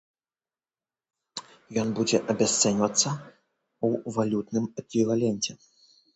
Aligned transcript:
Ён 1.81 1.87
будзе 1.99 2.17
абясцэньвацца 2.35 3.09
ў 3.13 4.19
валютным 4.19 4.65
эквіваленце. 4.85 5.51